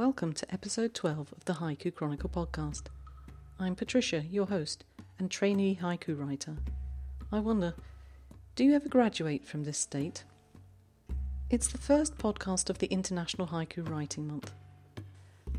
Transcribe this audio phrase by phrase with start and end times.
[0.00, 2.84] Welcome to episode 12 of the Haiku Chronicle podcast.
[3.58, 4.82] I'm Patricia, your host
[5.18, 6.56] and trainee haiku writer.
[7.30, 7.74] I wonder,
[8.56, 10.24] do you ever graduate from this state?
[11.50, 14.52] It's the first podcast of the International Haiku Writing Month.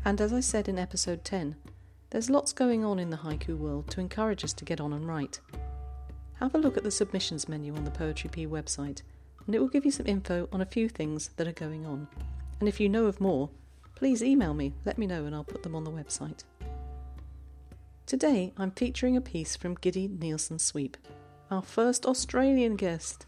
[0.04, 1.54] And as I said in episode 10,
[2.10, 5.06] there's lots going on in the haiku world to encourage us to get on and
[5.06, 5.38] write.
[6.40, 9.02] Have a look at the submissions menu on the Poetry P website,
[9.46, 12.08] and it will give you some info on a few things that are going on.
[12.58, 13.48] And if you know of more,
[14.02, 16.42] please email me, let me know, and I'll put them on the website.
[18.04, 20.96] Today I'm featuring a piece from Giddy Nielsen Sweep,
[21.52, 23.26] our first Australian guest.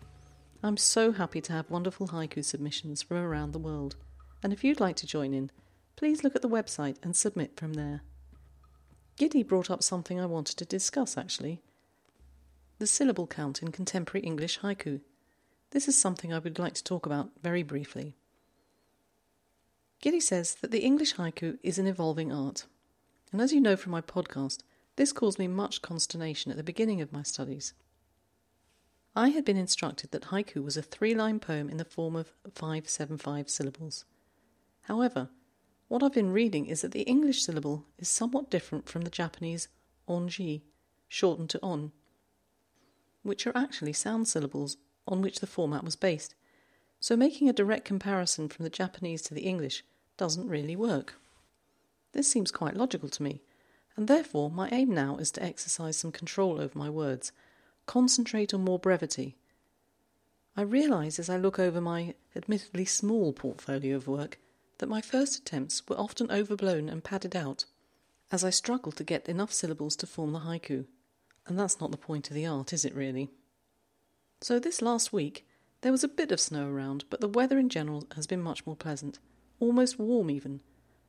[0.65, 3.95] I'm so happy to have wonderful haiku submissions from around the world,
[4.43, 5.53] and if you'd like to join in,
[5.95, 8.01] please look at the website and submit from there.
[9.17, 11.63] Giddy brought up something I wanted to discuss actually
[12.81, 15.03] the syllable count in contemporary English haiku.
[15.71, 18.17] This is something I would like to talk about very briefly.
[20.01, 22.67] Giddy says that the English haiku is an evolving art.
[23.33, 24.59] And as you know from my podcast,
[24.97, 27.73] this caused me much consternation at the beginning of my studies.
[29.17, 32.33] I had been instructed that haiku was a three line poem in the form of
[32.55, 34.05] 575 syllables.
[34.83, 35.31] However,
[35.89, 39.69] what I've been reading is that the English syllable is somewhat different from the Japanese
[40.09, 40.63] onji,
[41.09, 41.93] shortened to on,
[43.23, 46.35] which are actually sound syllables on which the format was based.
[47.05, 49.85] So making a direct comparison from the Japanese to the English
[50.17, 51.17] doesn't really work.
[52.13, 53.43] This seems quite logical to me,
[53.95, 57.31] and therefore my aim now is to exercise some control over my words,
[57.85, 59.37] concentrate on more brevity.
[60.57, 64.39] I realise as I look over my admittedly small portfolio of work
[64.79, 67.67] that my first attempts were often overblown and padded out,
[68.33, 70.87] as I struggled to get enough syllables to form the haiku.
[71.47, 73.29] And that's not the point of the art, is it really?
[74.41, 75.47] So this last week,
[75.85, 78.65] there was a bit of snow around, but the weather in general has been much
[78.65, 79.19] more pleasant
[79.61, 80.61] almost warm even.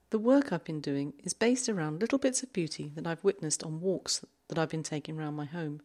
[0.09, 3.63] The work I've been doing is based around little bits of beauty that I've witnessed
[3.63, 5.81] on walks that I've been taking round my home.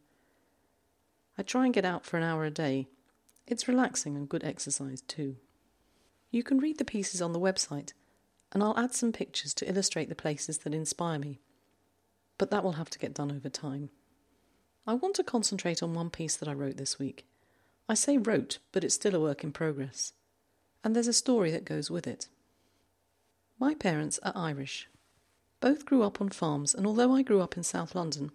[1.38, 2.88] I try and get out for an hour a day.
[3.46, 5.36] It's relaxing and good exercise too.
[6.32, 7.92] You can read the pieces on the website,
[8.50, 11.38] and I'll add some pictures to illustrate the places that inspire me.
[12.38, 13.90] But that will have to get done over time.
[14.84, 17.29] I want to concentrate on one piece that I wrote this week.
[17.90, 20.12] I say wrote, but it's still a work in progress.
[20.84, 22.28] And there's a story that goes with it.
[23.58, 24.88] My parents are Irish.
[25.58, 28.30] Both grew up on farms, and although I grew up in South London,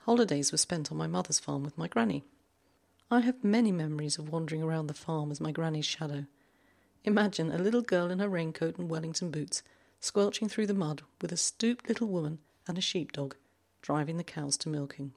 [0.00, 2.24] holidays were spent on my mother's farm with my granny.
[3.08, 6.26] I have many memories of wandering around the farm as my granny's shadow.
[7.04, 9.62] Imagine a little girl in her raincoat and Wellington boots,
[10.00, 13.36] squelching through the mud with a stooped little woman and a sheepdog,
[13.82, 15.12] driving the cows to milking.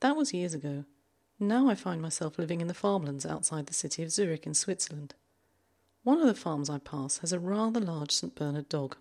[0.00, 0.84] That was years ago.
[1.40, 5.14] Now I find myself living in the farmlands outside the city of Zurich in Switzerland.
[6.04, 8.34] One of the farms I pass has a rather large St.
[8.34, 8.96] Bernard dog,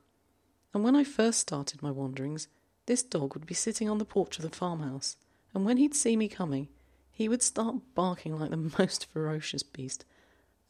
[0.73, 2.47] and when I first started my wanderings,
[2.88, 5.16] this dog would be sitting on the porch of the farmhouse,
[5.53, 6.69] and when he'd see me coming,
[7.11, 10.03] he would start barking like the most ferocious beast.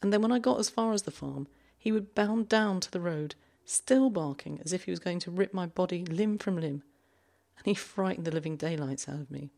[0.02, 1.48] And then when I got as far as the farm,
[1.78, 5.30] he would bound down to the road, still barking as if he was going to
[5.30, 6.82] rip my body limb from limb,
[7.56, 9.50] and he frightened the living daylights out of me.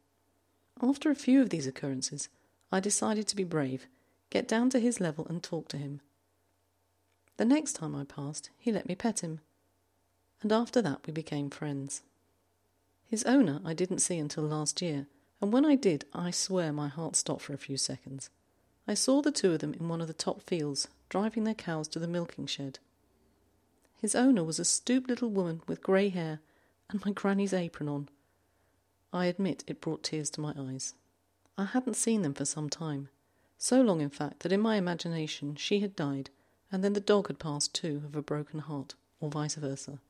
[0.83, 2.29] After a few of these occurrences,
[2.71, 3.87] I decided to be brave,
[4.31, 6.01] get down to his level, and talk to him.
[7.39, 9.41] The next time I passed, he let me pet him,
[10.43, 12.03] and after that we became friends.
[13.07, 15.07] His owner I didn't see until last year,
[15.41, 18.31] and when I did, I swear my heart stopped for a few seconds.
[18.89, 21.89] I saw the two of them in one of the top fields, driving their cows
[21.89, 22.79] to the milking shed.
[24.01, 26.41] His owner was a stooped little woman with grey hair
[26.91, 28.09] and my granny's apron on.
[29.17, 30.95] I admit it brought tears to my eyes.
[31.57, 33.09] I hadn't seen them for some time,
[33.57, 36.29] so long in fact that in my imagination she had died
[36.71, 40.01] and then the dog had passed too of a broken heart, or vice versa.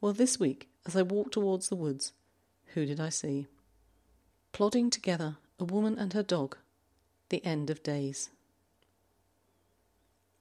[0.00, 2.12] Well, this week, as I walked towards the woods,
[2.74, 3.46] who did I see?
[4.52, 6.56] Plodding together, a woman and her dog,
[7.28, 8.30] the end of days.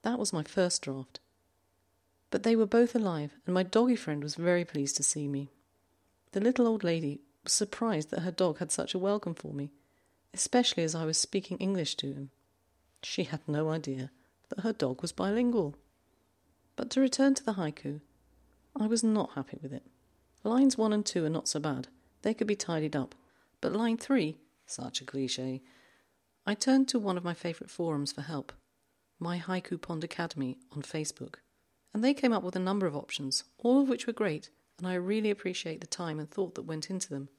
[0.04, 1.19] That was my first draft.
[2.30, 5.50] But they were both alive, and my doggy friend was very pleased to see me.
[6.31, 9.72] The little old lady was surprised that her dog had such a welcome for me,
[10.34, 12.30] especially as I was speaking English to him.
[13.04, 14.12] She had no idea
[14.50, 15.75] that her dog was bilingual.
[16.75, 18.01] But to return to the haiku,
[18.75, 19.84] I was not happy with it.
[20.44, 21.88] Lines 1 and 2 are not so bad,
[22.22, 23.16] they could be tidied up.
[23.62, 25.62] But line 3, such a cliche.
[26.46, 28.51] I turned to one of my favourite forums for help,
[29.19, 31.36] My Haiku Pond Academy on Facebook,
[31.94, 34.50] and they came up with a number of options, all of which were great,
[34.84, 37.30] and I really appreciate the time and thought that went into them.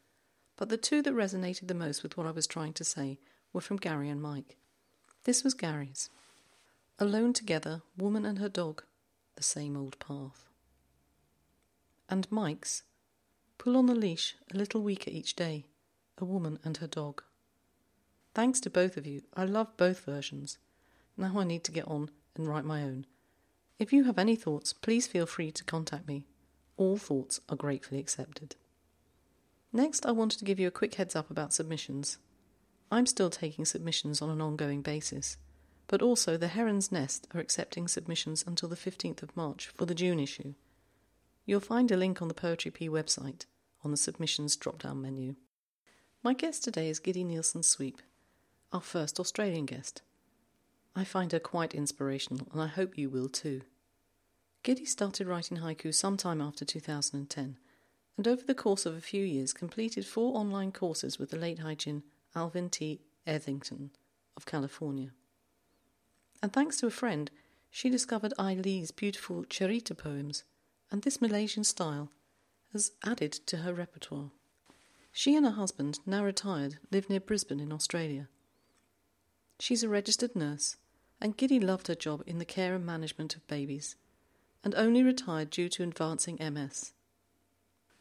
[0.56, 3.18] But the two that resonated the most with what I was trying to say
[3.52, 4.56] were from Gary and Mike.
[5.24, 6.08] This was Gary's.
[6.98, 8.82] Alone together, woman and her dog,
[9.36, 10.48] the same old path.
[12.08, 12.84] and Mike's
[13.58, 15.66] Pull on the leash a little weaker each day,
[16.16, 17.22] a woman and her dog.
[18.32, 20.56] Thanks to both of you, I love both versions.
[21.18, 23.04] Now I need to get on and write my own.
[23.78, 26.24] If you have any thoughts, please feel free to contact me.
[26.76, 28.56] All thoughts are gratefully accepted.
[29.72, 32.18] Next, I wanted to give you a quick heads up about submissions.
[32.90, 35.36] I'm still taking submissions on an ongoing basis,
[35.88, 39.94] but also the Heron's Nest are accepting submissions until the 15th of March for the
[39.94, 40.54] June issue.
[41.46, 43.46] You'll find a link on the Poetry P website
[43.84, 45.34] on the submissions drop down menu.
[46.22, 48.00] My guest today is Giddy Nielsen Sweep,
[48.72, 50.02] our first Australian guest.
[50.96, 53.62] I find her quite inspirational, and I hope you will too.
[54.64, 57.58] Giddy started writing haiku sometime after 2010,
[58.16, 61.58] and over the course of a few years completed four online courses with the late
[61.58, 62.02] Haijin
[62.34, 63.02] Alvin T.
[63.26, 63.90] Etherington
[64.38, 65.10] of California.
[66.42, 67.30] And thanks to a friend,
[67.70, 70.44] she discovered ai li's beautiful Cherita poems
[70.90, 72.10] and this Malaysian style
[72.72, 74.30] has added to her repertoire.
[75.12, 78.28] She and her husband, now retired, live near Brisbane in Australia.
[79.60, 80.76] She's a registered nurse,
[81.20, 83.96] and Giddy loved her job in the care and management of babies,
[84.64, 86.92] and only retired due to advancing MS.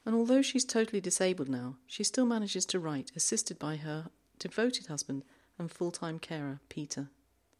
[0.06, 4.08] And although she's totally disabled now, she still manages to write, assisted by her
[4.40, 5.24] devoted husband
[5.60, 7.10] and full time carer, Peter.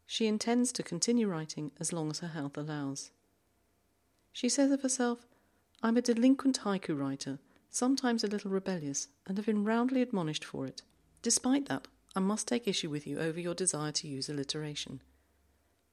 [0.06, 3.10] She intends to continue writing as long as her health allows.
[4.32, 5.26] She says of herself,
[5.82, 7.38] I'm a delinquent haiku writer,
[7.70, 10.82] sometimes a little rebellious, and have been roundly admonished for it.
[11.22, 15.02] Despite that, I must take issue with you over your desire to use alliteration.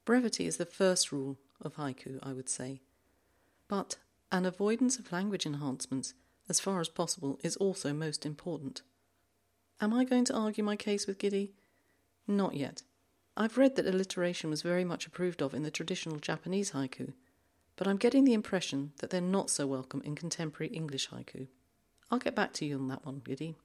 [0.04, 2.80] Brevity is the first rule of haiku, I would say.
[3.72, 3.96] But
[4.30, 6.12] an avoidance of language enhancements,
[6.46, 8.82] as far as possible, is also most important.
[9.80, 11.54] Am I going to argue my case with Giddy?
[12.28, 12.82] Not yet.
[13.34, 17.14] I've read that alliteration was very much approved of in the traditional Japanese haiku,
[17.76, 21.46] but I'm getting the impression that they're not so welcome in contemporary English haiku.
[22.10, 23.56] I'll get back to you on that one, Giddy.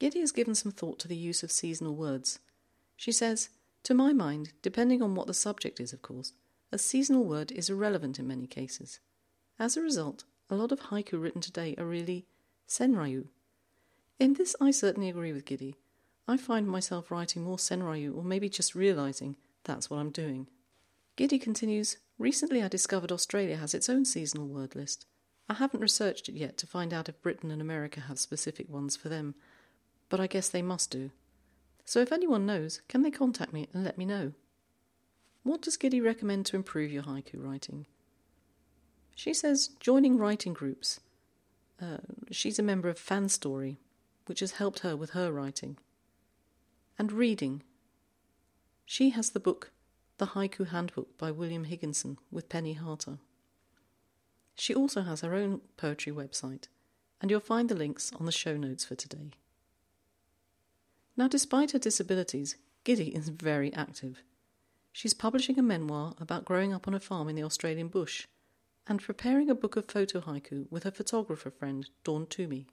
[0.00, 2.40] Giddy has given some thought to the use of seasonal words.
[2.96, 3.50] She says,
[3.84, 6.32] To my mind, depending on what the subject is, of course,
[6.72, 8.98] a seasonal word is irrelevant in many cases.
[9.58, 12.26] As a result, a lot of haiku written today are really
[12.68, 13.26] senryu.
[14.18, 15.74] In this, I certainly agree with Giddy.
[16.28, 20.48] I find myself writing more senryu, or maybe just realizing that's what I'm doing.
[21.16, 25.06] Giddy continues, Recently, I discovered Australia has its own seasonal word list.
[25.48, 28.96] I haven't researched it yet to find out if Britain and America have specific ones
[28.96, 29.34] for them,
[30.08, 31.10] but I guess they must do.
[31.84, 34.32] So if anyone knows, can they contact me and let me know?
[35.42, 37.86] What does Giddy recommend to improve your haiku writing?
[39.18, 41.00] She says joining writing groups.
[41.82, 41.96] Uh,
[42.30, 43.78] she's a member of FanStory,
[44.26, 45.76] which has helped her with her writing.
[46.96, 47.64] And reading.
[48.86, 49.72] She has the book
[50.18, 53.18] the Haiku Handbook by William Higginson with Penny Harter.
[54.54, 56.68] She also has her own poetry website,
[57.20, 59.32] and you'll find the links on the show notes for today.
[61.16, 62.54] Now, despite her disabilities,
[62.84, 64.22] Giddy is very active.
[64.92, 68.28] She's publishing a memoir about growing up on a farm in the Australian bush
[68.88, 72.66] and preparing a book of photo haiku with her photographer friend, Dawn Toomey.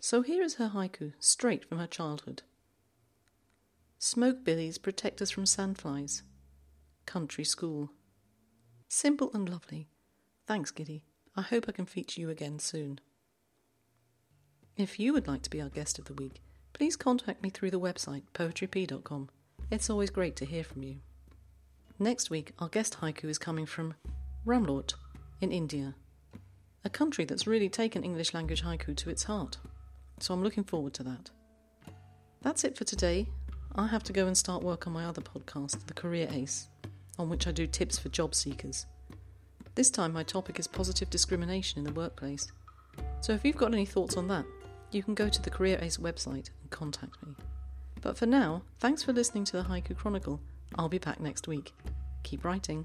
[0.00, 2.42] So here is her haiku, straight from her childhood.
[3.98, 6.22] Smoke billies protect us from sandflies
[7.04, 7.90] country school.
[8.88, 9.88] Simple and lovely.
[10.46, 11.04] Thanks, Giddy.
[11.36, 13.00] I hope I can feature you again soon.
[14.76, 16.40] If you would like to be our guest of the week,
[16.72, 19.30] please contact me through the website poetryp.com.
[19.70, 20.98] It's always great to hear from you.
[21.98, 23.94] Next week, our guest haiku is coming from
[24.46, 24.94] Ramlort
[25.42, 25.94] in India,
[26.84, 29.58] a country that's really taken English language haiku to its heart.
[30.20, 31.30] So I'm looking forward to that.
[32.40, 33.26] That's it for today.
[33.74, 36.68] I have to go and start work on my other podcast, The Career Ace
[37.18, 38.86] on which I do tips for job seekers.
[39.74, 42.50] This time, my topic is positive discrimination in the workplace.
[43.20, 44.44] So if you've got any thoughts on that,
[44.90, 47.34] you can go to the Career Ace website and contact me.
[48.02, 50.40] But for now, thanks for listening to the Haiku Chronicle.
[50.78, 51.72] I'll be back next week.
[52.22, 52.84] Keep writing.